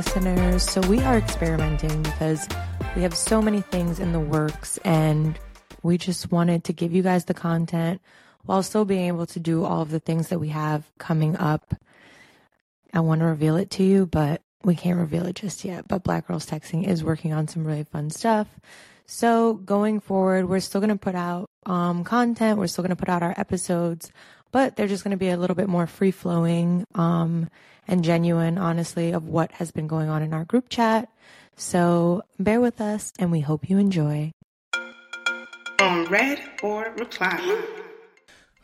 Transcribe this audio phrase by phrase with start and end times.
[0.00, 0.62] Listeners.
[0.62, 2.48] So, we are experimenting because
[2.96, 5.38] we have so many things in the works, and
[5.82, 8.00] we just wanted to give you guys the content
[8.46, 11.74] while still being able to do all of the things that we have coming up.
[12.94, 15.86] I want to reveal it to you, but we can't reveal it just yet.
[15.86, 18.48] But Black Girls Texting is working on some really fun stuff.
[19.04, 22.58] So going forward, we're still going to put out um, content.
[22.58, 24.10] We're still going to put out our episodes,
[24.52, 27.48] but they're just going to be a little bit more free flowing um,
[27.86, 31.08] and genuine, honestly, of what has been going on in our group chat.
[31.56, 34.32] So bear with us and we hope you enjoy.
[35.80, 37.62] On read or reply.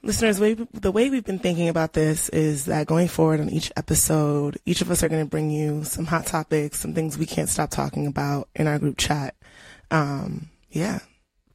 [0.03, 3.73] Listeners, we, the way we've been thinking about this is that going forward on each
[3.77, 7.27] episode, each of us are going to bring you some hot topics, some things we
[7.27, 9.35] can't stop talking about in our group chat.
[9.91, 11.01] Um, yeah.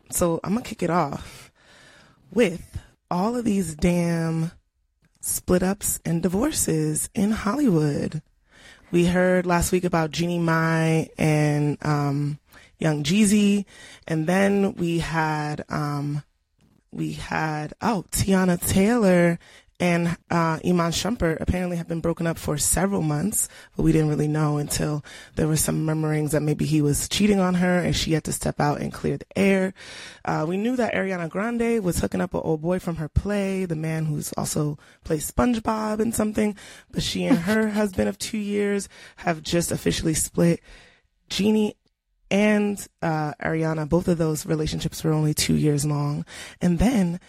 [0.10, 1.52] So I'm going to kick it off
[2.34, 2.78] with
[3.12, 4.52] all of these damn
[5.20, 8.22] split ups and divorces in Hollywood.
[8.90, 12.40] We heard last week about Jeannie Mai and um,
[12.80, 13.66] Young Jeezy,
[14.08, 16.24] and then we had um,
[16.92, 19.40] we had oh Teyana Taylor
[19.82, 24.10] and uh, Iman Shumpert apparently have been broken up for several months, but we didn't
[24.10, 25.04] really know until
[25.36, 28.32] there were some murmurings that maybe he was cheating on her and she had to
[28.32, 29.74] step out and clear the air.
[30.24, 33.66] Uh, we knew that Ariana Grande was hooking up an old boy from her play,
[33.66, 36.56] the man who's also plays SpongeBob and something,
[36.92, 40.62] but she and her husband of two years have just officially split.
[41.28, 41.76] Jeannie
[42.30, 46.24] and uh, Ariana, both of those relationships were only two years long.
[46.62, 47.20] And then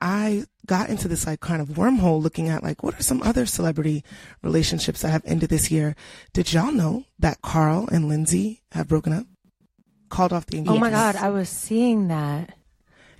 [0.00, 3.46] I got into this like kind of wormhole looking at like what are some other
[3.46, 4.04] celebrity
[4.42, 5.96] relationships that have ended this year.
[6.32, 9.26] Did y'all know that Carl and Lindsay have broken up?
[10.08, 10.78] Called off the engagement.
[10.78, 12.54] Oh my God, I was seeing that.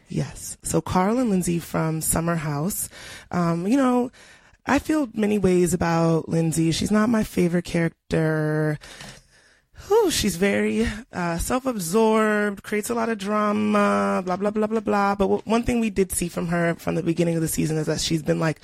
[0.09, 0.57] Yes.
[0.63, 2.89] So Carl and Lindsay from Summer House.
[3.31, 4.11] Um, you know,
[4.67, 6.73] I feel many ways about Lindsay.
[6.73, 8.79] She's not my favorite character.
[9.91, 15.15] Ooh, she's very uh, self-absorbed, creates a lot of drama, blah blah blah blah blah.
[15.15, 17.79] But w- one thing we did see from her from the beginning of the season
[17.79, 18.61] is that she's been like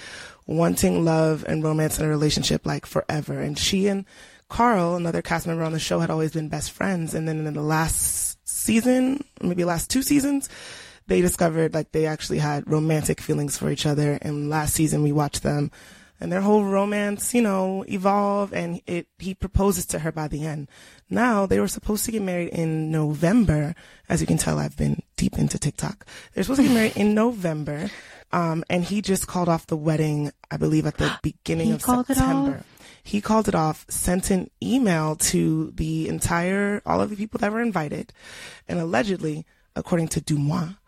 [0.47, 3.41] wanting love and romance in a relationship like forever.
[3.41, 4.04] And she and
[4.48, 7.14] Carl, another cast member on the show, had always been best friends.
[7.14, 10.48] And then in the last season, maybe last two seasons,
[11.06, 14.19] they discovered like they actually had romantic feelings for each other.
[14.20, 15.70] And last season we watched them
[16.24, 20.46] and their whole romance, you know, evolve and it, he proposes to her by the
[20.46, 20.70] end.
[21.10, 23.74] Now they were supposed to get married in November.
[24.08, 26.06] As you can tell, I've been deep into TikTok.
[26.32, 27.90] They're supposed to get married in November.
[28.32, 32.64] Um, and he just called off the wedding, I believe at the beginning of September.
[33.02, 37.52] He called it off, sent an email to the entire, all of the people that
[37.52, 38.14] were invited.
[38.66, 39.44] And allegedly,
[39.76, 40.78] according to DeuxMoi,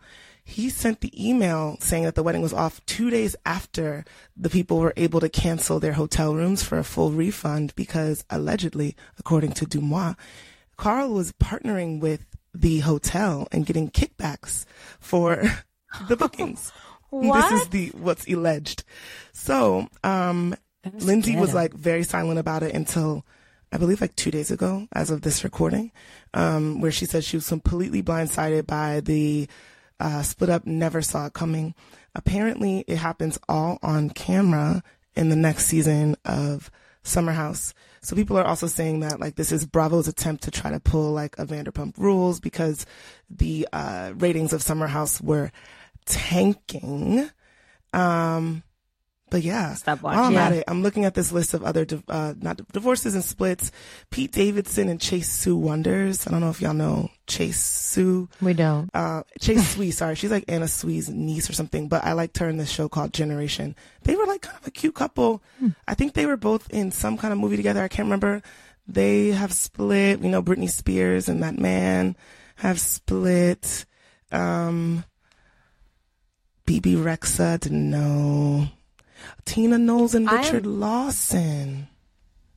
[0.47, 4.05] he sent the email saying that the wedding was off two days after
[4.37, 8.95] the people were able to cancel their hotel rooms for a full refund because allegedly,
[9.19, 10.15] according to DeuxMoi,
[10.77, 14.63] Carl was partnering with the hotel and getting kickbacks
[15.01, 15.43] for
[16.07, 16.71] the bookings.
[17.11, 18.85] This is the what's alleged.
[19.33, 20.55] So, um,
[20.93, 23.25] Lindsay was like very silent about it until
[23.73, 25.91] I believe like two days ago, as of this recording,
[26.33, 29.49] um, where she said she was completely blindsided by the
[29.99, 31.73] uh, split up, never saw it coming.
[32.15, 34.83] Apparently, it happens all on camera
[35.15, 36.69] in the next season of
[37.03, 37.73] Summer House.
[38.01, 41.11] So people are also saying that like this is Bravo's attempt to try to pull
[41.11, 42.85] like a Vanderpump Rules because
[43.29, 45.51] the uh, ratings of Summer House were
[46.05, 47.29] tanking.
[47.93, 48.63] Um,
[49.29, 50.37] but yeah, Stop while I'm watching.
[50.37, 53.71] at it, I'm looking at this list of other uh, not divorces and splits.
[54.09, 56.25] Pete Davidson and Chase Sui Wonders.
[56.25, 58.27] I don't know if y'all know Chase Sui.
[58.41, 58.89] We don't.
[58.93, 59.91] Uh, Chase Sue.
[59.91, 61.87] sorry, she's like Anna Sui's niece or something.
[61.89, 63.75] But I liked her in this show called Generation.
[64.03, 65.41] They were like kind of a cute couple.
[65.87, 67.83] I think they were both in some kind of movie together.
[67.83, 68.41] I can't remember.
[68.87, 70.21] They have split.
[70.21, 72.15] We know Britney Spears and that man
[72.55, 73.85] have split.
[74.31, 75.03] Um,
[76.65, 78.67] Bebe Rexha didn't know.
[79.45, 81.87] Tina Knowles and I'm- Richard Lawson.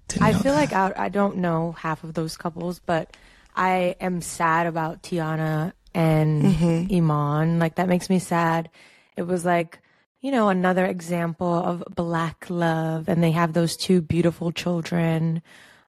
[0.08, 0.72] Didn't I feel that.
[0.72, 3.16] like I, I don't know half of those couples, but
[3.54, 6.94] I am sad about Teyana and Mm-hmm.
[6.94, 7.58] Iman.
[7.60, 8.70] Like that makes me sad.
[9.16, 9.78] It was like
[10.22, 15.40] you know, another example of black love, and they have those two beautiful children.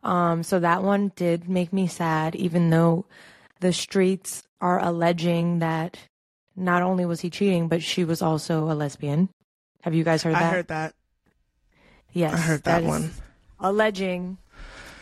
[0.02, 3.04] Um, so that one did make me sad, even though
[3.60, 5.98] the streets are alleging that
[6.56, 9.28] not only was he cheating, but she was also a lesbian.
[9.82, 10.42] Have you guys heard that?
[10.42, 10.94] I heard that.
[12.12, 13.10] Yes, I heard that, one.
[13.60, 14.38] Alleging.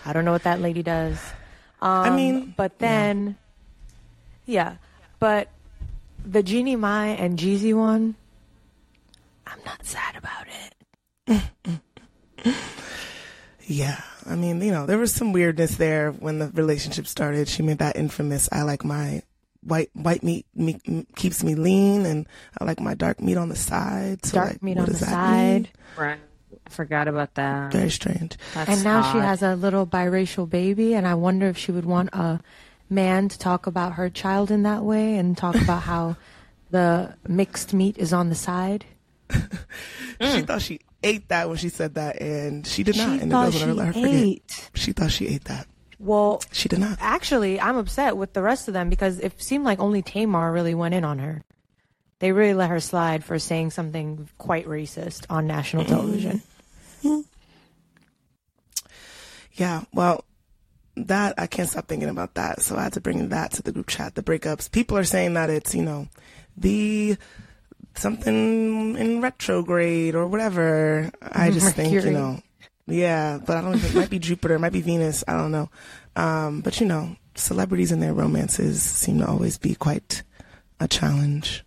[0.05, 1.19] I don't know what that lady does.
[1.83, 3.37] Um, I mean, but then,
[4.47, 4.71] yeah.
[4.71, 4.77] yeah,
[5.19, 5.49] but
[6.25, 8.15] the Jeannie Mai and Jeezy one,
[9.47, 10.47] I'm not sad about
[11.27, 11.75] it.
[13.67, 17.49] yeah, I mean, you know, there was some weirdness there when the relationship started.
[17.49, 19.23] She made that infamous "I like my
[19.63, 20.81] white white meat, meat
[21.17, 22.27] keeps me lean, and
[22.59, 25.63] I like my dark meat on the side." So dark like, meat on the side,
[25.63, 25.69] mean?
[25.97, 26.19] right?
[26.67, 27.73] I forgot about that.
[27.73, 28.37] Very strange.
[28.55, 29.13] That's and now odd.
[29.13, 32.41] she has a little biracial baby, and I wonder if she would want a
[32.89, 36.17] man to talk about her child in that way and talk about how
[36.71, 38.85] the mixed meat is on the side.
[39.31, 39.37] she
[40.21, 40.47] mm.
[40.47, 43.17] thought she ate that when she said that, and she did not.
[43.17, 44.71] She and thought it doesn't let her forget.
[44.75, 45.67] She thought she ate that.
[46.01, 46.97] Well, she did not.
[47.01, 50.75] Actually, I'm upset with the rest of them because it seemed like only Tamar really
[50.75, 51.45] went in on her.
[52.21, 56.43] They really let her slide for saying something quite racist on national television.
[59.61, 60.25] Yeah, well,
[60.97, 62.63] that I can't stop thinking about that.
[62.63, 64.15] So I had to bring that to the group chat.
[64.15, 64.71] The breakups.
[64.71, 66.09] People are saying that it's you know
[66.57, 67.17] the
[67.95, 71.11] something in retrograde or whatever.
[71.21, 71.91] I just Mercury.
[71.91, 72.41] think you know,
[72.91, 73.39] yeah.
[73.45, 73.73] But I don't.
[73.73, 74.55] Know, it might be Jupiter.
[74.55, 75.25] It might be Venus.
[75.27, 75.71] I don't know.
[76.17, 80.23] Um, but you know, celebrities and their romances seem to always be quite
[80.79, 81.65] a challenge.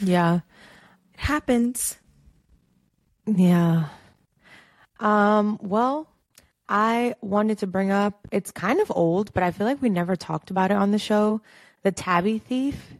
[0.00, 0.40] Yeah,
[1.14, 1.96] it happens.
[3.26, 3.88] Yeah.
[5.00, 6.08] Um, well,
[6.68, 10.16] I wanted to bring up it's kind of old, but I feel like we never
[10.16, 11.40] talked about it on the show.
[11.82, 12.94] The Tabby Thief.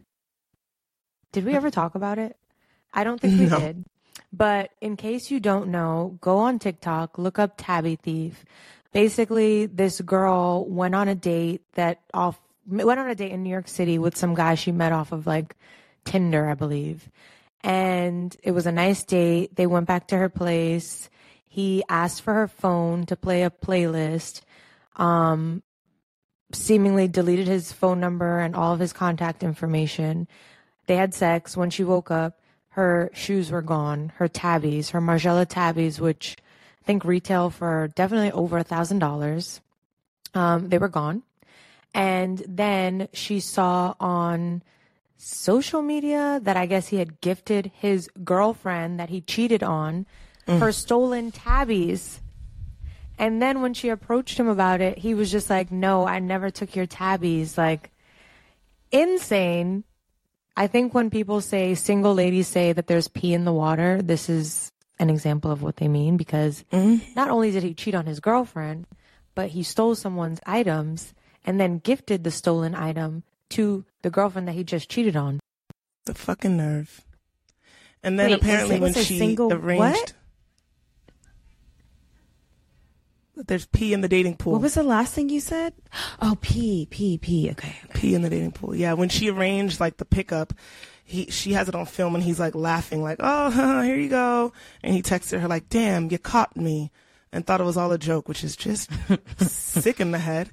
[1.31, 2.37] Did we ever talk about it?
[2.93, 3.59] I don't think we no.
[3.59, 3.85] did.
[4.37, 8.45] But in case you don't know, go on TikTok, look up Tabby Thief.
[8.93, 13.49] Basically, this girl went on a date that off went on a date in New
[13.49, 15.55] York City with some guy she met off of like
[16.05, 17.09] Tinder, I believe
[17.61, 19.55] and it was a nice date.
[19.55, 21.09] They went back to her place.
[21.45, 24.41] He asked for her phone to play a playlist.
[24.95, 25.63] Um,
[26.53, 30.27] seemingly deleted his phone number and all of his contact information.
[30.85, 31.57] They had sex.
[31.57, 32.39] When she woke up,
[32.77, 34.11] her shoes were gone.
[34.17, 36.37] Her tabbies, her Margiela tabbies, which
[36.83, 39.61] I think retail for definitely over a thousand dollars.
[40.35, 41.23] Um, they were gone.
[41.95, 44.61] And then she saw on
[45.17, 50.05] social media that I guess he had gifted his girlfriend that he cheated on
[50.47, 50.59] mm.
[50.59, 52.21] her stolen tabbies.
[53.17, 56.51] And then when she approached him about it, he was just like, No, I never
[56.51, 57.57] took your tabbies.
[57.57, 57.89] Like,
[58.91, 59.83] insane.
[60.57, 64.27] I think when people say, single ladies say that there's pee in the water, this
[64.27, 66.99] is an example of what they mean because mm.
[67.15, 68.87] not only did he cheat on his girlfriend,
[69.35, 71.13] but he stole someone's items
[71.45, 75.39] and then gifted the stolen item to the girlfriend that he just cheated on.
[76.05, 77.01] The fucking nerve.
[78.01, 80.13] And then Wait, apparently when she single, arranged what?
[83.45, 84.53] There's pee in the dating pool.
[84.53, 85.73] What was the last thing you said?
[86.21, 87.49] Oh, pee, pee, pee.
[87.51, 87.99] Okay, okay.
[87.99, 88.75] Pee in the dating pool.
[88.75, 90.53] Yeah, when she arranged like the pickup,
[91.03, 94.53] he she has it on film and he's like laughing like, "Oh, here you go."
[94.83, 96.91] And he texted her like, "Damn, you caught me."
[97.31, 98.89] And thought it was all a joke, which is just
[99.37, 100.49] sick in the head.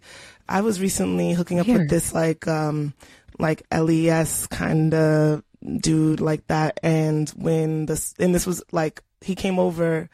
[0.48, 1.78] I was recently hooking up Here.
[1.78, 2.94] with this like um
[3.38, 5.42] like LES kind of
[5.80, 10.10] dude like that and when this and this was like he came over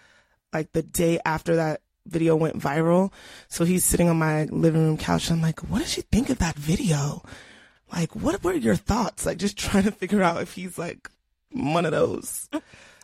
[0.52, 3.12] like the day after that video went viral.
[3.48, 6.30] So he's sitting on my living room couch and I'm like, what did she think
[6.30, 7.22] of that video?
[7.92, 9.26] Like, what were your thoughts?
[9.26, 11.10] Like just trying to figure out if he's like
[11.52, 12.48] one of those.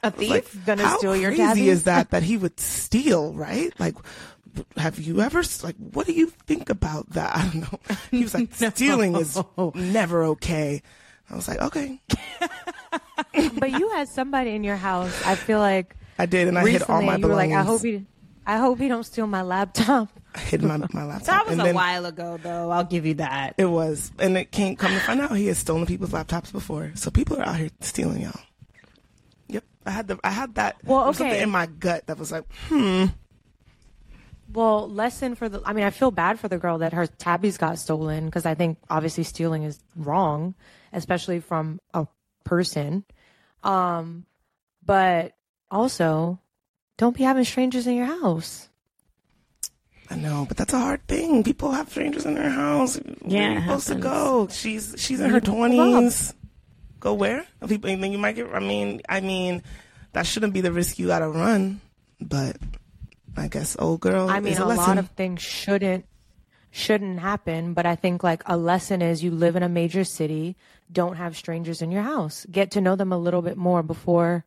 [0.03, 3.73] A thief like, gonna steal your How crazy is that that he would steal, right?
[3.81, 3.97] Like,
[4.76, 7.79] have you ever like what do you think about that i don't know
[8.11, 8.71] he was like no.
[8.71, 9.38] stealing is
[9.75, 10.83] never okay
[11.31, 12.00] i was like okay
[13.59, 16.83] but you had somebody in your house i feel like i did and i hid
[16.85, 17.53] all my belongings.
[17.53, 18.05] like i hope he
[18.47, 21.26] i hope he don't steal my laptop I hid my, my laptop.
[21.26, 22.71] That was and a then, while ago, though.
[22.71, 23.55] I'll give you that.
[23.57, 26.93] It was, and it can't come to find out he has stolen people's laptops before.
[26.95, 28.38] So people are out here stealing y'all.
[29.49, 30.76] Yep, I had the I had that.
[30.85, 31.19] Well, okay.
[31.19, 33.07] Something in my gut that was like, hmm.
[34.53, 35.62] Well, lesson for the.
[35.65, 38.55] I mean, I feel bad for the girl that her tabbies got stolen because I
[38.55, 40.55] think obviously stealing is wrong,
[40.93, 42.07] especially from a
[42.45, 43.05] person.
[43.65, 44.26] Um,
[44.85, 45.33] but
[45.71, 46.41] also,
[46.97, 48.69] don't be having strangers in your house.
[50.09, 51.43] I know, but that's a hard thing.
[51.43, 53.00] People have strangers in their house.
[53.25, 54.49] Yeah, Where are you supposed to go?
[54.50, 56.33] She's she's in her twenties.
[57.00, 57.45] go where?
[57.67, 58.49] People, and then you might get.
[58.55, 59.62] I mean, I mean,
[60.12, 61.81] that shouldn't be the risk you gotta run.
[62.21, 62.57] But
[63.37, 64.29] I guess old girl.
[64.31, 64.85] I mean, is a, a, lesson.
[64.87, 66.07] lot of things shouldn't
[66.71, 70.57] shouldn't happen, but I think like a lesson is you live in a major city,
[70.93, 72.47] don't have strangers in your house.
[72.50, 74.45] Get to know them a little bit more before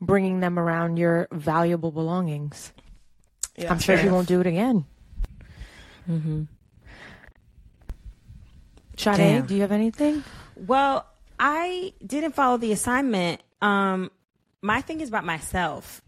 [0.00, 2.72] bringing them around your valuable belongings.
[3.56, 4.84] Yeah, I'm sure fair she won't do it again.
[6.10, 6.42] Mm-hmm.
[8.96, 9.46] Sade, Damn.
[9.46, 10.24] do you have anything?
[10.56, 11.06] Well,
[11.38, 13.42] I didn't follow the assignment.
[13.60, 14.10] Um,
[14.62, 16.00] my thing is about myself.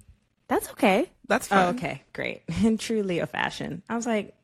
[0.49, 1.11] That's okay.
[1.27, 1.67] That's fine.
[1.67, 2.43] Oh, okay, great.
[2.63, 4.35] In true Leo fashion, I was like,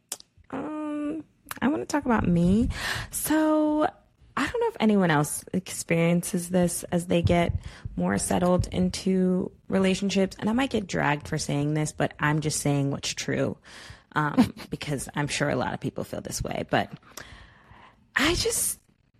[0.50, 1.24] um,
[1.60, 2.68] I want to talk about me.
[3.10, 3.88] So
[4.36, 7.52] I don't know if anyone else experiences this as they get
[7.96, 12.60] more settled into relationships, and I might get dragged for saying this, but I'm just
[12.60, 13.58] saying what's true
[14.14, 16.64] um, because I'm sure a lot of people feel this way.
[16.70, 16.90] But
[18.16, 18.78] I just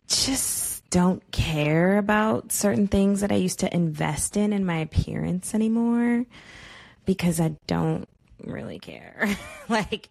[0.09, 5.55] just don't care about certain things that I used to invest in in my appearance
[5.55, 6.27] anymore
[7.07, 8.07] because I don't
[8.45, 9.29] really care.
[9.69, 10.11] like,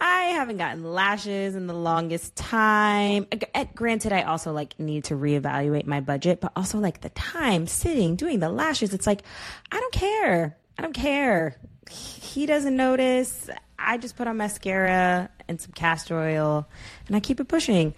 [0.00, 3.26] I haven't gotten lashes in the longest time.
[3.54, 7.66] Uh, Granted, I also like need to reevaluate my budget, but also like the time
[7.66, 8.92] sitting doing the lashes.
[8.92, 9.22] It's like,
[9.70, 10.56] I don't care.
[10.78, 11.56] I don't care.
[11.90, 13.48] He doesn't notice.
[13.78, 16.68] I just put on mascara and some castor oil
[17.06, 17.94] and I keep it pushing.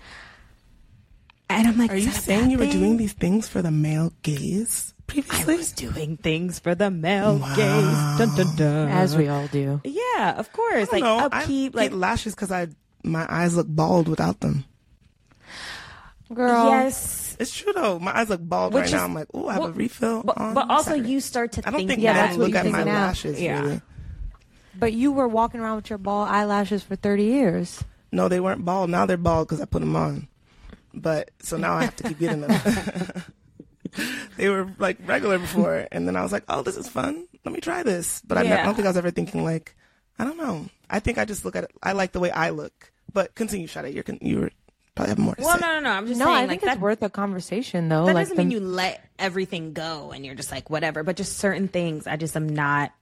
[1.49, 4.95] And I'm like, Are you saying you were doing these things for the male gaze
[5.09, 5.57] I previously?
[5.57, 8.19] was doing things for the male gaze.
[8.19, 8.89] Dun, dun, dun.
[8.89, 9.81] As we all do.
[9.85, 10.89] Yeah, of course.
[10.89, 11.27] I Like don't know.
[11.39, 12.69] upkeep, I like get lashes because I
[13.05, 14.65] my eyes look bald without them.
[16.35, 16.67] Girl.
[16.71, 17.37] yes.
[17.39, 17.99] It's true though.
[18.01, 19.05] My eyes look bald Which right now.
[19.05, 20.23] I'm like, oh, I have well, a refill.
[20.25, 21.09] But, on but also, Saturday.
[21.11, 22.77] you start to I don't think, think Yeah, men that's what look you at think
[22.77, 22.93] my now.
[23.07, 23.41] lashes.
[23.41, 23.61] Yeah.
[23.61, 23.81] Really.
[24.79, 27.85] But you were walking around with your bald eyelashes for 30 years.
[28.13, 28.91] No, they weren't bald.
[28.91, 30.27] Now they're bald because I put them on.
[30.93, 32.51] But so now I have to keep getting them.
[34.37, 37.27] they were like regular before, and then I was like, "Oh, this is fun.
[37.45, 39.75] Let me try this." But I, ne- I don't think I was ever thinking like,
[40.19, 40.67] I don't know.
[40.91, 41.71] I think I just look at it.
[41.83, 42.93] I like the way I look.
[43.13, 43.95] But continue, Sade.
[43.95, 44.51] You're con- you were
[44.95, 45.61] probably have more to well, say.
[45.61, 45.91] no, no, no.
[45.91, 46.73] I'm just No, saying, I like think that.
[46.75, 48.07] it's worth a conversation though.
[48.07, 51.03] that like doesn't the- mean you let everything go and you're just like whatever.
[51.03, 52.93] But just certain things, I just am not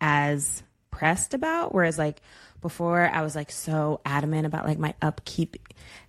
[0.00, 1.74] as pressed about.
[1.74, 2.20] Whereas like
[2.62, 5.56] before, I was like so adamant about like my upkeep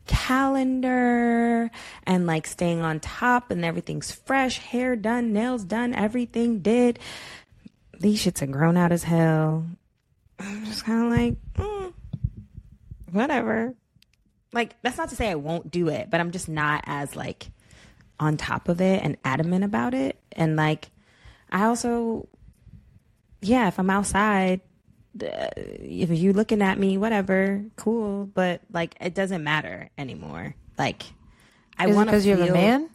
[0.07, 1.69] calendar
[2.05, 7.00] and like staying on top and everything's fresh, hair done, nails done, everything did.
[8.00, 9.65] These shits are grown out as hell.
[10.39, 11.93] I'm just kind of like, mm,
[13.12, 13.74] whatever.
[14.51, 17.50] Like that's not to say I won't do it, but I'm just not as like
[18.19, 20.19] on top of it and adamant about it.
[20.31, 20.89] And like,
[21.51, 22.27] I also,
[23.41, 24.62] yeah, if I'm outside,
[25.20, 28.25] if you looking at me, whatever, cool.
[28.25, 30.55] But like, it doesn't matter anymore.
[30.77, 31.03] Like,
[31.77, 32.89] I want to because you have a man?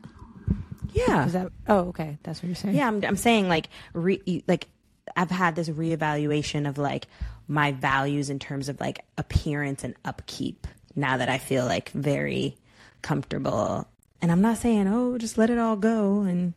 [0.92, 1.52] Yeah, Is that?
[1.68, 2.18] Oh, okay.
[2.22, 2.74] That's what you're saying.
[2.74, 4.68] yeah, I'm, I'm saying like re, like
[5.16, 7.06] I've had this reevaluation of like
[7.46, 12.56] my values in terms of like appearance and upkeep now that I feel like very
[13.02, 13.86] comfortable.
[14.20, 16.54] And I'm not saying, "Oh, just let it all go." And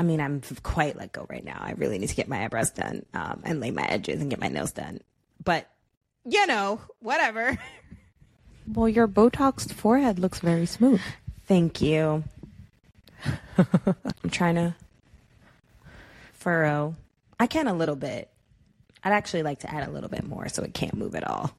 [0.00, 1.58] I mean, I'm quite let go right now.
[1.60, 4.40] I really need to get my eyebrows done um, and lay my edges and get
[4.40, 5.00] my nails done.
[5.44, 5.68] But
[6.24, 7.58] you know, whatever.
[8.72, 11.00] Well, your Botoxed forehead looks very smooth.
[11.46, 12.22] Thank you.
[13.58, 14.76] I'm trying to
[16.34, 16.94] furrow.
[17.40, 18.30] I can a little bit.
[19.02, 21.52] I'd actually like to add a little bit more so it can't move at all.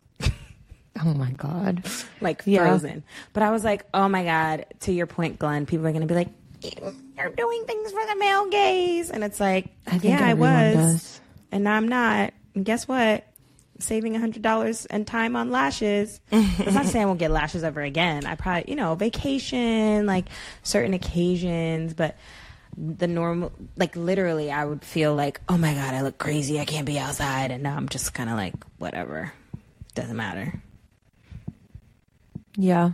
[1.03, 1.83] Oh my god.
[2.21, 2.63] Like Yeah.
[2.65, 3.03] frozen.
[3.33, 6.07] But I was like, oh my God, to your point, Glenn, people are going to
[6.07, 6.29] be like,
[6.61, 9.09] you're doing things for the male gaze.
[9.09, 10.75] And it's like, I yeah, I was.
[10.75, 11.21] does.
[11.51, 12.33] And now I'm not.
[12.55, 13.25] And guess what?
[13.79, 16.19] Saving $100 and time on lashes.
[16.29, 18.25] That's not saying say I won't get lashes ever again.
[18.25, 20.25] I probably, you know, vacation, like
[20.63, 22.15] certain occasions, but
[22.77, 26.59] the normal, like literally, I would feel like, oh my God, I look crazy.
[26.59, 27.51] I can't be outside.
[27.51, 29.33] And now I'm just kind of like, whatever.
[29.95, 30.61] Doesn't matter.
[32.55, 32.91] Yeah.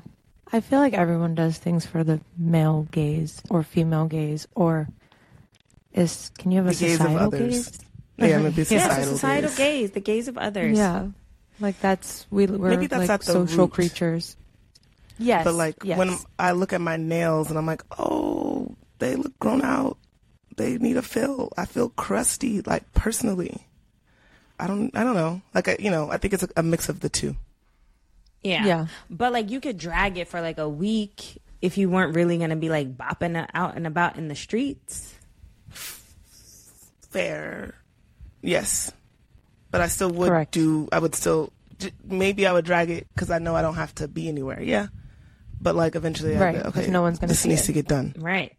[0.54, 4.88] I feel like everyone does things for the male gaze or female gaze or
[5.94, 7.66] is can you have a The gaze of societal others.
[7.70, 7.80] gaze?
[8.18, 9.58] Yeah, maybe Yeah, societal, it's societal gaze.
[9.58, 9.92] gaze.
[9.92, 10.78] the gaze of others.
[10.78, 11.08] Yeah.
[11.60, 13.74] Like that's we we're Maybe that's like at the social root.
[13.74, 14.36] creatures.
[15.18, 15.44] Yes.
[15.44, 15.98] But like yes.
[15.98, 19.98] when I look at my nails and I'm like, oh, they look grown out.
[20.56, 21.52] They need a fill.
[21.58, 23.66] I feel crusty, like personally.
[24.60, 24.96] I don't.
[24.96, 25.42] I don't know.
[25.54, 27.36] Like I, you know, I think it's a, a mix of the two.
[28.44, 28.66] Yeah.
[28.66, 28.88] Yeah.
[29.10, 32.52] But like you could drag it for like a week if you weren't really going
[32.52, 35.14] to be like bopping out and about in the streets.
[37.10, 37.74] Fair.
[38.42, 38.92] Yes,
[39.72, 40.52] but I still would Correct.
[40.52, 40.88] do.
[40.92, 41.52] I would still.
[42.04, 44.62] Maybe I would drag it because I know I don't have to be anywhere.
[44.62, 44.88] Yeah,
[45.60, 47.66] but like eventually, I'd Right, okay, no one's gonna This see needs it.
[47.68, 48.14] to get done.
[48.18, 48.56] Right.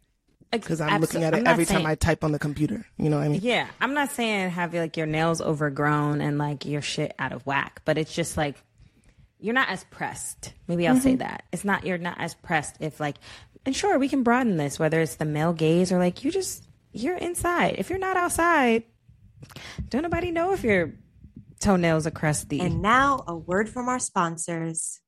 [0.51, 2.85] because I'm Abso- looking at it I'm not every time I type on the computer.
[2.97, 3.41] You know what I mean?
[3.43, 7.45] Yeah, I'm not saying have like your nails overgrown and like your shit out of
[7.47, 8.57] whack, but it's just like
[9.41, 10.53] you're not as pressed.
[10.67, 11.19] Maybe I'll say mm-hmm.
[11.19, 11.45] that.
[11.53, 13.17] It's not you're not as pressed if like
[13.65, 16.67] and sure we can broaden this whether it's the male gaze or like you just
[16.93, 17.77] you're inside.
[17.79, 18.85] If you're not outside,
[19.89, 20.95] don't nobody know if your
[21.61, 22.61] toenails are crusty.
[22.61, 25.01] And now a word from our sponsors.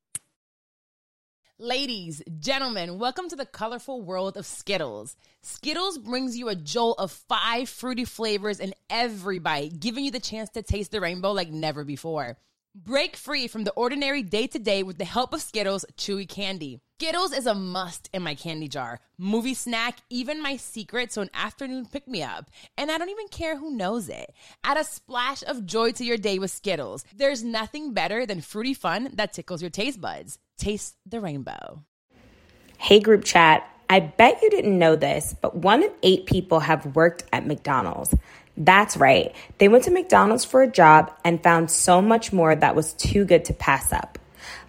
[1.57, 5.15] Ladies, gentlemen, welcome to the colorful world of Skittles.
[5.43, 10.19] Skittles brings you a jolt of five fruity flavors in every bite, giving you the
[10.19, 12.37] chance to taste the rainbow like never before.
[12.73, 16.79] Break free from the ordinary day to day with the help of Skittles Chewy Candy.
[16.97, 21.29] Skittles is a must in my candy jar, movie snack, even my secret, so an
[21.33, 22.49] afternoon pick me up.
[22.77, 24.33] And I don't even care who knows it.
[24.63, 27.03] Add a splash of joy to your day with Skittles.
[27.13, 30.39] There's nothing better than fruity fun that tickles your taste buds.
[30.57, 31.83] Taste the rainbow.
[32.77, 33.67] Hey, group chat.
[33.89, 38.15] I bet you didn't know this, but one in eight people have worked at McDonald's.
[38.63, 39.33] That's right.
[39.57, 43.25] They went to McDonald's for a job and found so much more that was too
[43.25, 44.19] good to pass up.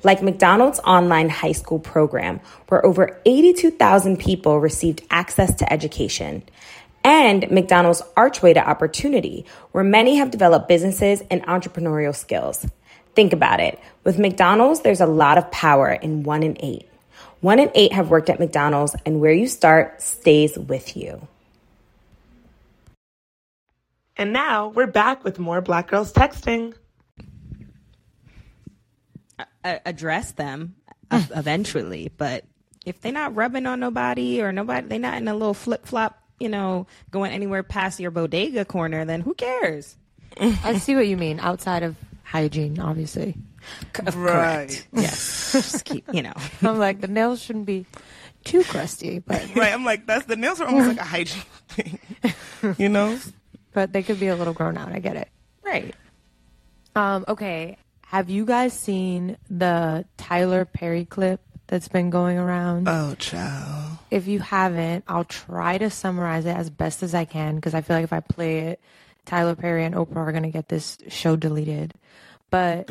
[0.03, 6.43] Like McDonald's online high school program, where over 82,000 people received access to education.
[7.05, 12.67] And McDonald's Archway to Opportunity, where many have developed businesses and entrepreneurial skills.
[13.15, 13.79] Think about it.
[14.05, 16.89] With McDonald's, there's a lot of power in one in eight.
[17.41, 21.29] One in eight have worked at McDonald's, and where you start stays with you.
[24.17, 26.75] And now we're back with more Black Girls Texting.
[29.65, 30.75] A- address them
[31.13, 31.39] e- hmm.
[31.39, 32.45] eventually, but
[32.85, 36.21] if they're not rubbing on nobody or nobody, they're not in a little flip flop,
[36.41, 39.97] you know, going anywhere past your bodega corner, then who cares?
[40.41, 41.39] I see what you mean.
[41.41, 43.37] Outside of hygiene, obviously.
[44.15, 44.85] Right.
[44.93, 46.33] Yes, just keep, you know.
[46.63, 47.87] I'm like the nails shouldn't be
[48.45, 49.73] too crusty, but Right.
[49.73, 51.99] I'm like, that's the nails are almost like a hygiene thing.
[52.79, 53.19] you know?
[53.73, 54.93] But they could be a little grown out.
[54.93, 55.29] I get it.
[55.65, 55.95] Right.
[56.95, 57.77] Um, okay.
[58.07, 62.87] Have you guys seen the Tyler Perry clip that's been going around?
[62.89, 63.99] Oh, child.
[64.11, 67.81] if you haven't, I'll try to summarize it as best as I can because I
[67.81, 68.81] feel like if I play it,
[69.25, 71.95] Tyler Perry and Oprah are going to get this show deleted.
[72.51, 72.91] But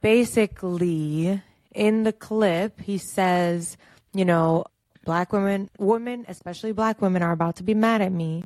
[0.00, 1.42] basically,
[1.74, 3.76] in the clip, he says,
[4.12, 4.66] you know,
[5.04, 8.44] black women, women, especially black women, are about to be mad at me,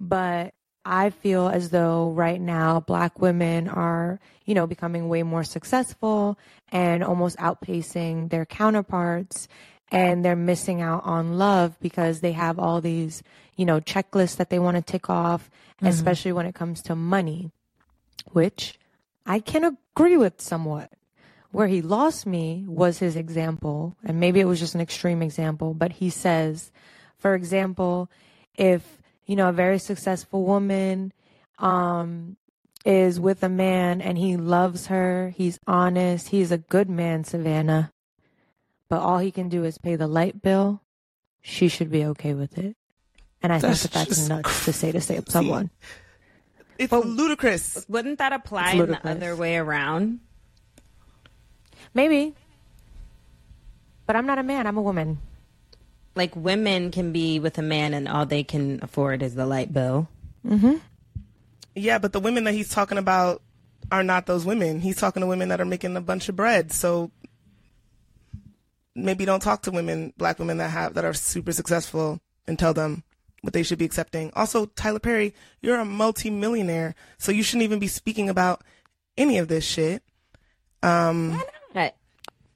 [0.00, 5.44] but I feel as though right now black women are, you know, becoming way more
[5.44, 6.38] successful
[6.70, 9.48] and almost outpacing their counterparts
[9.90, 13.22] and they're missing out on love because they have all these,
[13.56, 15.86] you know, checklists that they want to tick off, mm-hmm.
[15.86, 17.50] especially when it comes to money,
[18.32, 18.78] which
[19.26, 19.64] I can
[19.94, 20.92] agree with somewhat.
[21.50, 25.72] Where he lost me was his example, and maybe it was just an extreme example,
[25.72, 26.70] but he says,
[27.18, 28.10] for example,
[28.54, 28.97] if,
[29.28, 31.12] you know, a very successful woman
[31.60, 32.36] um
[32.84, 37.92] is with a man and he loves her, he's honest, he's a good man, Savannah.
[38.88, 40.82] But all he can do is pay the light bill,
[41.42, 42.76] she should be okay with it.
[43.42, 45.70] And I That's think that that's just nuts to say to say someone.
[46.78, 47.84] It's ludicrous.
[47.88, 50.20] Wouldn't that apply in the other way around?
[51.92, 52.34] Maybe.
[54.06, 55.18] But I'm not a man, I'm a woman.
[56.18, 59.72] Like women can be with a man and all they can afford is the light
[59.72, 60.08] bill.
[61.74, 63.40] Yeah, but the women that he's talking about
[63.92, 64.80] are not those women.
[64.80, 66.72] He's talking to women that are making a bunch of bread.
[66.72, 67.12] So
[68.96, 72.74] maybe don't talk to women, black women that have that are super successful and tell
[72.74, 73.04] them
[73.42, 74.32] what they should be accepting.
[74.34, 78.62] Also, Tyler Perry, you're a multi-millionaire, so you shouldn't even be speaking about
[79.16, 80.02] any of this shit.
[80.82, 81.40] Um,
[81.74, 81.94] Right.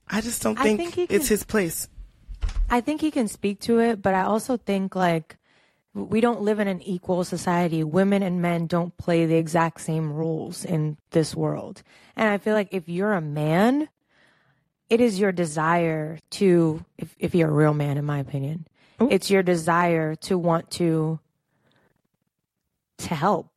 [0.09, 1.87] I just don't think, think it's can- his place.
[2.71, 5.37] I think he can speak to it, but I also think like
[5.95, 7.85] we don't live in an equal society.
[7.85, 11.83] Women and men don't play the exact same rules in this world.
[12.17, 13.89] And I feel like if you're a man,
[14.89, 18.67] it is your desire to if if you're a real man in my opinion,
[19.01, 19.09] oh.
[19.11, 21.21] it's your desire to want to
[22.99, 23.49] to help.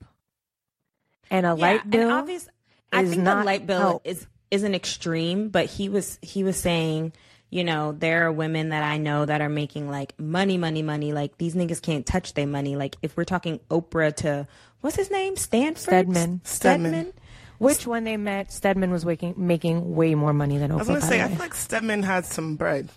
[1.30, 2.48] And a light bill obvious,
[2.92, 4.02] I think the light bill help.
[4.06, 7.14] is is an extreme, but he was he was saying,
[7.50, 11.14] you know, there are women that I know that are making like money, money, money.
[11.14, 12.76] Like these niggas can't touch their money.
[12.76, 14.48] Like if we're talking Oprah to
[14.82, 16.42] what's his name, Stanford Stedman.
[16.44, 17.14] Stedman.
[17.60, 20.74] which when they met, Stedman was making making way more money than Oprah.
[20.74, 21.32] I was gonna say, I way.
[21.32, 22.90] feel like Stedman had some bread.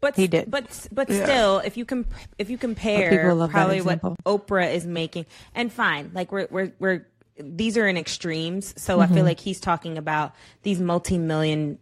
[0.00, 0.50] But He did.
[0.50, 1.24] But but Yeah.
[1.24, 4.02] still, if you comp- if you compare love probably what.
[4.26, 7.06] Oprah is making, and fine, like we're we're we're
[7.38, 8.74] these are in extremes.
[8.76, 9.14] So I Mm-hmm.
[9.14, 11.78] feel like he's talking about these multi million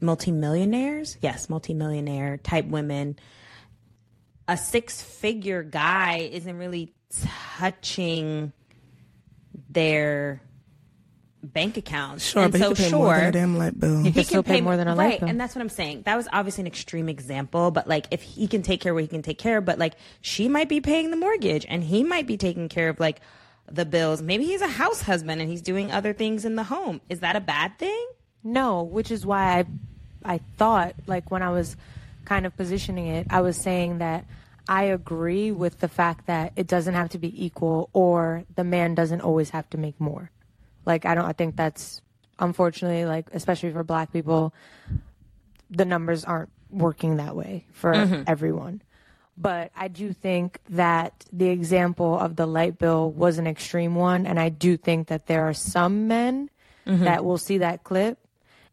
[0.00, 3.18] multi millionaires, yes, multi millionaire type women.
[4.48, 6.94] a six figure guy isn't really
[7.58, 8.52] touching
[9.68, 10.40] their
[11.42, 12.24] bank accounts.
[12.24, 14.02] Sure, and but so he could pay sure, more than a damn light bill.
[14.02, 15.28] He could still pay more than a light right, bill.
[15.28, 16.02] and that's what I'm saying.
[16.02, 19.02] That was obviously an extreme example, but like if he can take care of what
[19.02, 22.04] he can take care of, but like she might be paying the mortgage and he
[22.04, 23.20] might be taking care of like
[23.70, 24.22] the bills.
[24.22, 27.00] Maybe he's a house husband and he's doing other things in the home.
[27.08, 28.06] Is that a bad thing?
[28.46, 29.64] No, which is why I,
[30.24, 31.76] I thought like when I was
[32.24, 34.24] kind of positioning it, I was saying that
[34.68, 38.94] I agree with the fact that it doesn't have to be equal or the man
[38.94, 40.30] doesn't always have to make more.
[40.84, 42.00] Like I don't I think that's
[42.38, 44.54] unfortunately like especially for black people
[45.68, 48.22] the numbers aren't working that way for mm-hmm.
[48.28, 48.80] everyone.
[49.36, 54.24] But I do think that the example of the light bill was an extreme one.
[54.24, 56.48] And I do think that there are some men
[56.86, 57.04] mm-hmm.
[57.04, 58.18] that will see that clip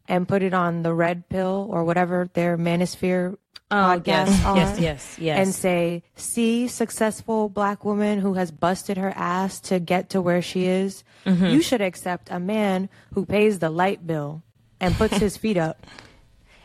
[0.08, 3.36] and put it on the red pill or whatever their manosphere
[3.70, 4.56] podcasts yes, are.
[4.56, 5.38] yes, yes, yes.
[5.38, 10.42] And say, see, successful black woman who has busted her ass to get to where
[10.42, 11.02] she is.
[11.26, 11.46] Mm-hmm.
[11.46, 14.42] You should accept a man who pays the light bill
[14.80, 15.86] and puts his feet up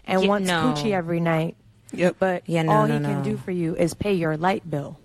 [0.05, 0.73] and Yeah, wants no.
[0.75, 1.55] coochie every night.
[1.93, 2.17] Yep.
[2.19, 4.99] But Yeah, no, all no, he can do for you is pay your light bill.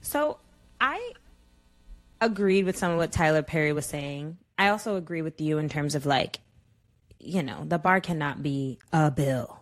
[0.00, 0.38] So
[0.80, 1.12] I
[2.20, 4.38] agreed with some of what Tyler Perry was saying.
[4.56, 6.38] I also agree with you in terms of like,
[7.24, 9.60] you know, the bar cannot be a bill.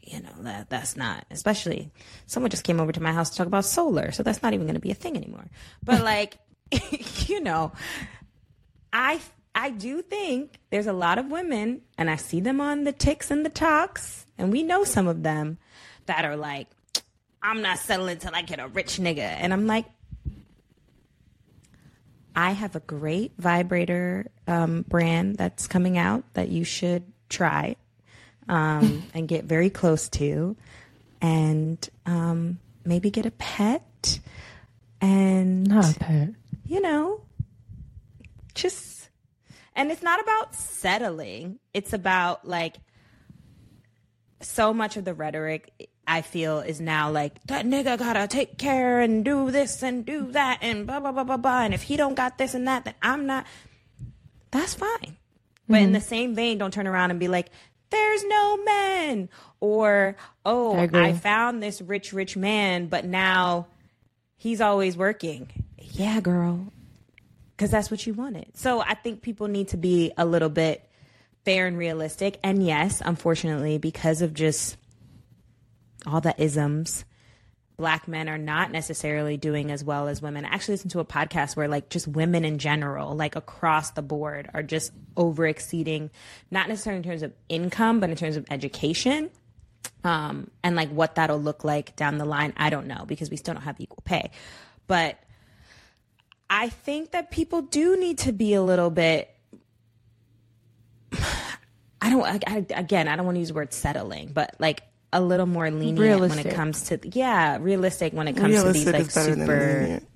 [0.00, 1.90] You know, that that's not especially
[2.26, 4.66] someone just came over to my house to talk about solar, so that's not even
[4.66, 5.46] gonna be a thing anymore.
[5.82, 6.38] But like
[7.28, 7.72] you know,
[8.92, 9.20] I
[9.54, 13.30] I do think there's a lot of women, and I see them on the ticks
[13.30, 15.58] and the talks, and we know some of them
[16.06, 16.68] that are like,
[17.42, 19.18] I'm not settling till I get a rich nigga.
[19.18, 19.86] And I'm like,
[22.34, 27.76] I have a great vibrator um, brand that's coming out that you should try
[28.48, 30.56] um, and get very close to,
[31.20, 34.18] and um, maybe get a pet,
[35.00, 36.28] and Not a pet.
[36.66, 37.20] you know,
[38.54, 39.10] just,
[39.74, 41.58] and it's not about settling.
[41.74, 42.76] It's about like,
[44.40, 49.00] so much of the rhetoric I feel is now like that nigga gotta take care
[49.00, 51.62] and do this and do that and blah blah blah blah blah.
[51.62, 53.46] And if he don't got this and that, then I'm not.
[54.50, 55.16] That's fine.
[55.68, 55.92] But in mm-hmm.
[55.94, 57.50] the same vein, don't turn around and be like,
[57.90, 59.28] "There's no men,"
[59.60, 60.90] or "Oh, I.
[60.92, 63.68] I found this rich rich man, but now
[64.36, 66.66] he's always working." Yeah, girl,
[67.56, 68.56] because that's what you wanted.
[68.56, 70.88] So I think people need to be a little bit
[71.44, 72.38] fair and realistic.
[72.42, 74.76] And yes, unfortunately, because of just
[76.06, 77.04] all the isms,
[77.76, 80.44] black men are not necessarily doing as well as women.
[80.44, 84.02] I actually listened to a podcast where like just women in general, like across the
[84.02, 86.10] board, are just over exceeding,
[86.50, 89.30] not necessarily in terms of income, but in terms of education.
[90.04, 93.36] Um, and like what that'll look like down the line, I don't know because we
[93.36, 94.30] still don't have equal pay.
[94.86, 95.18] But
[96.50, 99.28] I think that people do need to be a little bit
[102.02, 102.24] I don't.
[102.24, 105.46] I, I, again, I don't want to use the word settling, but like a little
[105.46, 109.08] more lenient when it comes to yeah, realistic when it comes Realistic to these like
[109.08, 110.06] is better than super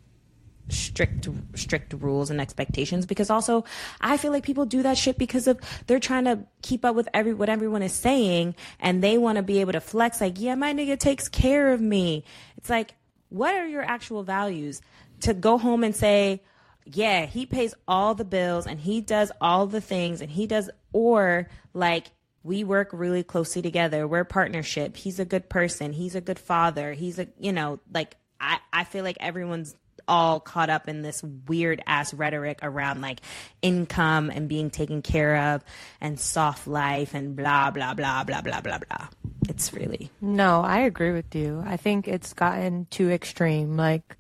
[0.68, 3.06] strict strict rules and expectations.
[3.06, 3.64] Because also,
[4.00, 7.08] I feel like people do that shit because of they're trying to keep up with
[7.14, 10.20] every what everyone is saying, and they want to be able to flex.
[10.20, 12.24] Like, yeah, my nigga takes care of me.
[12.56, 12.94] It's like,
[13.28, 14.80] what are your actual values?
[15.20, 16.42] To go home and say,
[16.84, 20.68] yeah, he pays all the bills and he does all the things and he does,
[20.92, 22.08] or like,
[22.46, 24.06] we work really closely together.
[24.06, 24.96] We're a partnership.
[24.96, 25.92] He's a good person.
[25.92, 26.92] He's a good father.
[26.92, 29.74] He's a, you know, like, I, I feel like everyone's
[30.06, 33.20] all caught up in this weird ass rhetoric around like
[33.62, 35.64] income and being taken care of
[36.00, 39.08] and soft life and blah, blah, blah, blah, blah, blah, blah.
[39.48, 41.64] It's really, No, I agree with you.
[41.66, 44.16] I think it's gotten too extreme, like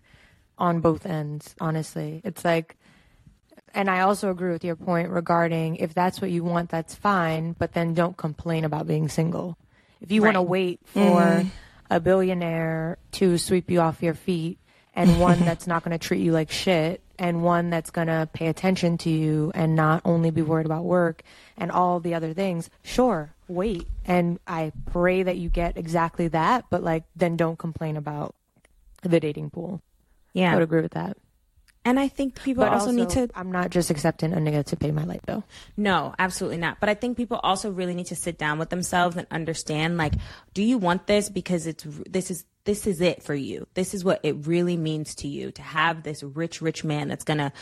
[0.58, 2.22] on both ends, honestly.
[2.24, 2.76] It's like,
[3.76, 7.54] and I also agree with your point regarding if that's what you want, that's fine,
[7.58, 9.58] but then don't complain about being single.
[10.00, 11.48] If you want to wait for mm-hmm.
[11.90, 14.58] a billionaire to sweep you off your feet
[14.94, 18.26] and one that's not going to treat you like shit and one that's going to
[18.32, 21.22] pay attention to you and not only be worried about work
[21.58, 23.86] and all the other things, sure, wait.
[24.06, 28.34] And I pray that you get exactly that, but like then don't complain about
[29.02, 29.82] the dating pool.
[30.32, 30.52] Yeah.
[30.52, 31.18] I would agree with that.
[31.86, 34.76] And I think people But also, need to I'm not just accepting a nigga to
[34.76, 35.44] pay my light bill.
[35.76, 36.80] No, absolutely not.
[36.80, 40.14] But I think people also really need to sit down with themselves and understand like
[40.52, 43.68] do you want this because it's this is this is it for you.
[43.74, 47.22] This is what it really means to you to have this rich rich man that's
[47.22, 47.52] going to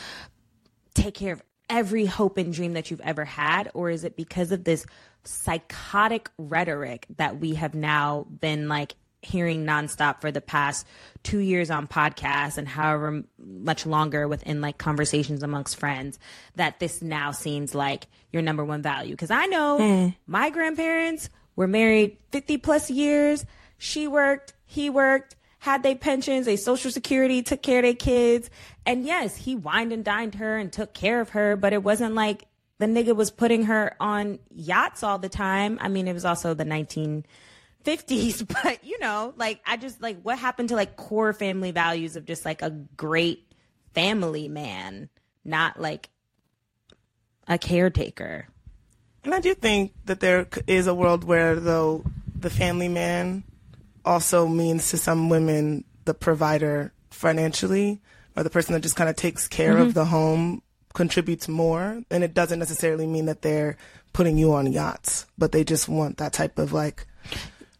[0.95, 4.51] take care of every hope and dream that you've ever had or is it because
[4.51, 4.87] of this
[5.23, 10.85] psychotic rhetoric that we have now been like hearing nonstop for the past
[11.23, 16.19] two years on podcasts and however much longer within like conversations amongst friends
[16.55, 19.11] that this now seems like your number one value.
[19.11, 20.15] Because I know Mm.
[20.27, 23.45] my grandparents were married 50 plus years.
[23.77, 28.49] She worked, he worked, had their pensions, they social security, took care of their kids.
[28.85, 32.13] And yes, he wined and dined her and took care of her, but it wasn't
[32.13, 32.45] like
[32.77, 35.77] the nigga was putting her on yachts all the time.
[35.81, 36.65] I mean, it was also the
[37.85, 42.15] 1950s, but you know, like I just like what happened to like core family values
[42.15, 43.51] of just like a great
[43.93, 45.09] family man,
[45.43, 46.09] not like
[47.47, 48.47] a caretaker.
[49.23, 52.03] And I do think that there is a world where, though,
[52.37, 53.43] the family man
[54.03, 58.01] also means to some women the provider financially,
[58.35, 59.93] or the person that just kind of takes care of mm-hmm.
[59.93, 60.61] the home
[60.93, 62.03] contributes more.
[62.11, 63.77] And it doesn't necessarily mean that they're
[64.13, 67.07] putting you on yachts, but they just want that type of like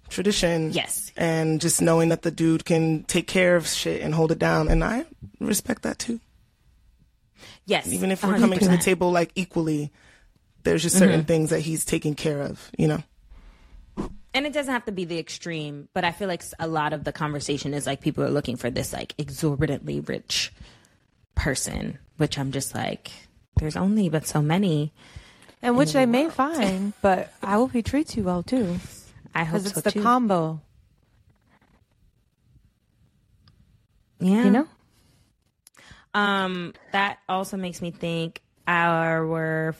[0.09, 0.71] tradition.
[0.71, 1.11] Yes.
[1.15, 4.67] And just knowing that the dude can take care of shit and hold it down.
[4.67, 5.05] And I
[5.39, 6.19] respect that too.
[7.65, 7.87] Yes.
[7.87, 9.91] Even if we're coming to the table like equally,
[10.63, 11.27] there's just certain mm-hmm.
[11.27, 13.03] things that he's taking care of, you know?
[14.35, 17.05] and it doesn't have to be the extreme, but I feel like a lot of
[17.05, 20.51] the conversation is like people are looking for this like exorbitantly rich
[21.35, 23.11] person, which I'm just like,
[23.55, 24.91] there's only but so many.
[25.61, 28.77] And which they may find, but I hope he treats you well too.
[29.35, 30.01] I hope Because so it's the too.
[30.01, 30.61] combo,
[34.19, 34.67] yeah, you know?
[36.13, 39.75] Um, that also makes me think our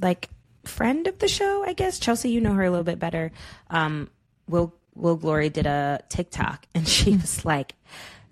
[0.00, 0.28] like
[0.64, 2.30] friend of the show, I guess Chelsea.
[2.30, 3.32] You know her a little bit better.
[3.68, 4.08] Um,
[4.48, 7.74] Will Will Glory did a TikTok, and she was like,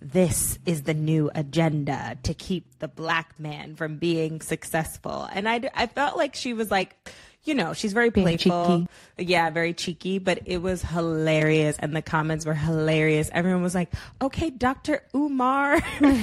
[0.01, 5.69] "This is the new agenda to keep the black man from being successful." And I
[5.75, 6.97] I felt like she was like.
[7.45, 8.87] You know, she's very playful.
[9.17, 9.31] cheeky.
[9.31, 13.31] Yeah, very cheeky, but it was hilarious and the comments were hilarious.
[13.33, 15.03] Everyone was like, "Okay, Dr.
[15.15, 15.81] Umar."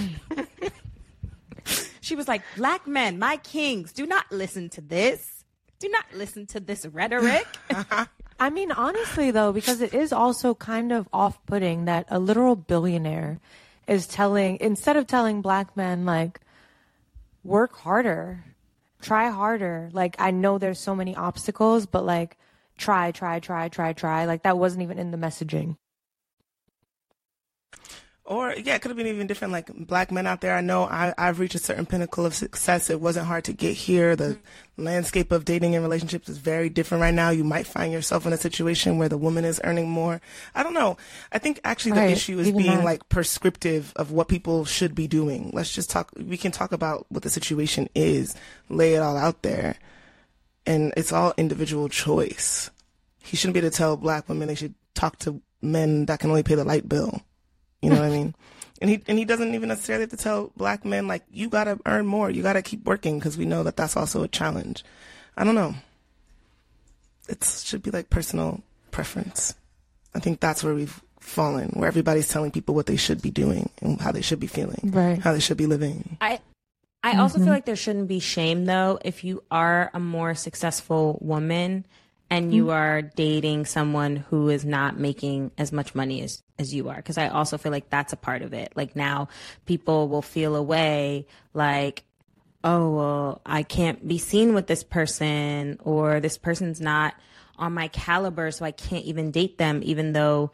[2.07, 5.43] She was like, Black men, my kings, do not listen to this.
[5.79, 7.45] Do not listen to this rhetoric.
[8.39, 12.55] I mean, honestly, though, because it is also kind of off putting that a literal
[12.55, 13.41] billionaire
[13.89, 16.39] is telling, instead of telling black men, like,
[17.43, 18.45] work harder,
[19.01, 19.89] try harder.
[19.93, 22.37] Like, I know there's so many obstacles, but like,
[22.77, 24.25] try, try, try, try, try.
[24.25, 25.77] Like, that wasn't even in the messaging.
[28.27, 29.53] Or yeah, it could have been even different.
[29.53, 32.89] Like black men out there, I know I, I've reached a certain pinnacle of success.
[32.89, 34.17] It wasn't hard to get here.
[34.17, 34.83] The mm-hmm.
[34.83, 37.29] landscape of dating and relationships is very different right now.
[37.29, 40.19] You might find yourself in a situation where the woman is earning more.
[40.53, 40.97] I don't know.
[41.31, 42.83] I think actually the Right, issue is even being that.
[42.83, 45.51] like prescriptive of what people should be doing.
[45.53, 46.11] Let's just talk.
[46.17, 48.35] We can talk about what the situation is,
[48.67, 49.77] lay it all out there,
[50.65, 52.71] and it's all individual choice.
[53.23, 56.29] He shouldn't be able to tell black women they should talk to men that can
[56.29, 57.21] only pay the light bill.
[57.81, 58.35] You know what I mean?
[58.81, 61.65] And he and he doesn't even necessarily have to tell black men like you got
[61.65, 64.27] to earn more, you got to keep working because we know that that's also a
[64.27, 64.83] challenge.
[65.35, 65.75] I don't know.
[67.27, 68.61] It should be like personal
[68.91, 69.55] preference.
[70.15, 73.69] I think that's where we've fallen, where everybody's telling people what they should be doing
[73.81, 75.19] and how they should be feeling, Right.
[75.19, 76.17] how they should be living.
[76.21, 76.39] I
[77.03, 77.53] I also feel mm-hmm.
[77.53, 81.85] like there shouldn't be shame though if you are a more successful woman
[82.29, 82.71] and you mm-hmm.
[82.71, 86.95] are dating someone who is not making as much money as as you are.
[86.95, 88.73] Because I also feel like that's a part of it.
[88.75, 89.29] Like now
[89.65, 92.03] people will feel a way like
[92.63, 97.13] oh well I can't be seen with this person or this person's not
[97.57, 100.51] on my caliber so I can't even date them even though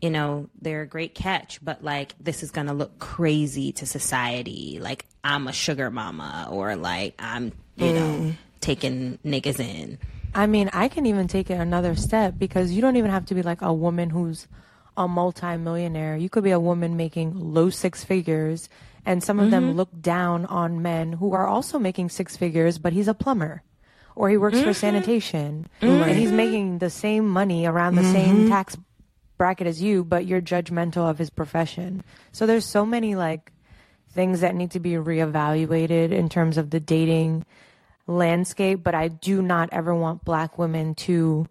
[0.00, 1.64] you know they're a great catch.
[1.64, 4.78] But like this is gonna look crazy to society.
[4.80, 9.98] Like I'm a sugar mama or like I'm you know taking niggas in
[10.36, 13.34] I mean, I can even take it another step because you don't even have to
[13.34, 14.46] be like a woman who's
[14.96, 16.16] a multimillionaire.
[16.16, 18.68] You could be a woman making low six figures,
[19.04, 19.76] and some of them mm-hmm.
[19.78, 23.62] look down on men who are also making six figures, but he's a plumber
[24.16, 24.72] or he works for mm-hmm.
[24.72, 26.02] sanitation mm-hmm.
[26.02, 28.76] and he's making the same money around the same tax
[29.36, 32.02] bracket as you, but you're judgmental of his profession.
[32.32, 33.52] So there's so many like
[34.10, 37.44] things that need to be reevaluated in terms of the dating
[38.06, 41.46] landscape, but I do not ever want black women to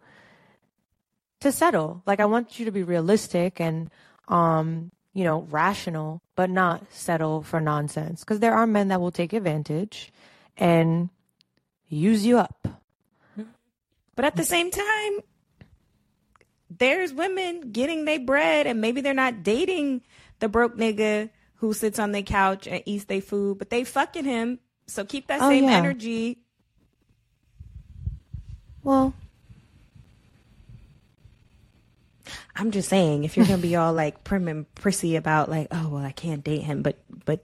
[1.41, 2.01] to settle.
[2.05, 3.89] Like I want you to be realistic and
[4.27, 9.11] um, you know, rational, but not settle for nonsense because there are men that will
[9.11, 10.11] take advantage
[10.57, 11.09] and
[11.87, 12.67] use you up.
[14.15, 15.19] but at the same time
[16.69, 20.01] there's women getting their bread and maybe they're not dating
[20.39, 24.25] the broke nigga who sits on their couch and eats their food but they fucking
[24.25, 25.77] him so keep that Oh, same yeah.
[25.77, 26.39] energy
[28.85, 29.13] Well,
[32.55, 35.89] I'm just saying, if you're gonna be all like prim and prissy about like, oh
[35.89, 37.43] well, I can't date him, but but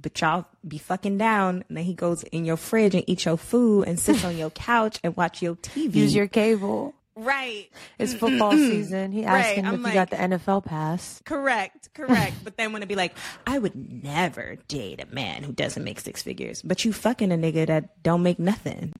[0.00, 3.36] but y'all be fucking down, and then he goes in your fridge and eats your
[3.36, 5.94] food and sits on your couch and watch your TV.
[5.94, 6.94] Use your cable.
[7.16, 7.68] right.
[7.98, 9.10] It's football season.
[9.12, 11.20] He asked Right, him I'm if like- he got the NFL pass.
[11.24, 12.34] Correct, correct.
[12.44, 13.14] but then when it be like,
[13.46, 13.74] I would
[14.04, 18.02] never date a man who doesn't make six figures, but you fucking a nigga that
[18.04, 18.92] don't make nothing.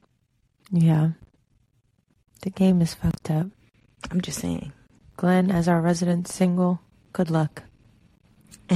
[0.71, 1.11] Yeah.
[2.43, 3.47] The game is fucked up.
[4.11, 4.73] I'm just saying.
[5.17, 6.81] Glenn, as our resident single,
[7.13, 7.65] good luck.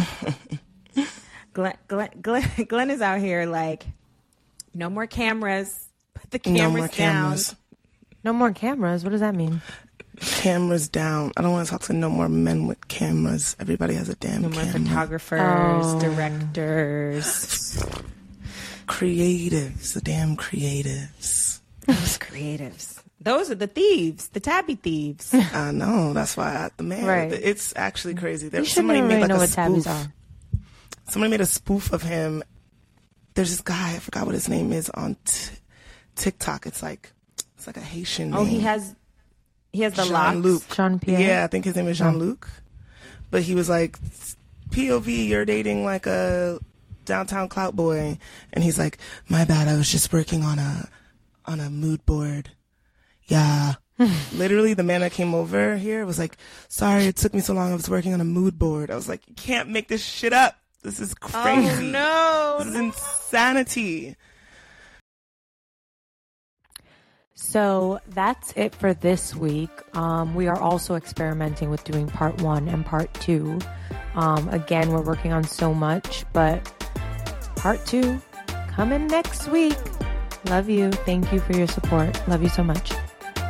[1.52, 3.84] Glenn, Glenn, Glenn, Glenn is out here like,
[4.74, 5.88] no more cameras.
[6.14, 7.22] Put the No cameras more down.
[7.22, 7.56] cameras.
[8.24, 9.04] No more cameras.
[9.04, 9.60] What does that mean?
[10.20, 11.32] Cameras down.
[11.36, 13.54] I don't want to talk to no more men with cameras.
[13.60, 14.80] Everybody has a damn No more camera.
[14.80, 16.00] photographers, Oh.
[16.00, 17.84] directors,
[18.86, 21.60] creatives, the damn creatives.
[21.86, 23.01] those creatives.
[23.22, 25.32] Those are the thieves, the Tabi thieves.
[25.34, 26.12] I know.
[26.12, 27.04] That's why I, the man.
[27.06, 27.32] Right.
[27.32, 28.48] It's actually crazy.
[28.48, 29.86] There, You shouldn't somebody made like know a what Tabis spoof.
[29.88, 30.12] are.
[31.08, 32.42] Somebody made a spoof of him.
[33.34, 33.94] There's this guy.
[33.94, 35.56] I forgot what his name is on t-
[36.16, 36.66] TikTok.
[36.66, 37.12] It's like
[37.56, 38.34] it's like a Haitian.
[38.34, 38.94] oh, he has,
[39.72, 40.32] he has the locks.
[40.34, 40.68] Jean Luc.
[40.74, 41.20] Jean Pierre.
[41.20, 42.04] Yeah, I think his name is oh.
[42.10, 42.48] Jean Luc.
[43.30, 43.98] But he was like,
[44.70, 46.58] POV, you're dating like a
[47.04, 48.18] downtown clout boy,
[48.52, 50.88] and he's like, my bad, I was just working on a
[51.46, 52.50] on a mood board.
[53.26, 53.74] Yeah.
[54.34, 56.36] Literally, the man that came over here was like,
[56.68, 57.72] sorry, it took me so long.
[57.72, 58.90] I was working on a mood board.
[58.90, 60.56] I was like, you can't make this shit up.
[60.82, 61.68] This is crazy.
[61.68, 62.56] Oh, no.
[62.58, 64.16] This is insanity.
[67.34, 69.70] So that's it for this week.
[69.94, 73.58] Um, we are also experimenting with doing part one and part two.
[74.14, 76.64] Um, again, we're working on so much, but
[77.56, 78.20] part two
[78.68, 79.76] coming next week.
[80.46, 80.90] Love you.
[80.92, 82.16] Thank you for your support.
[82.28, 82.92] Love you so much.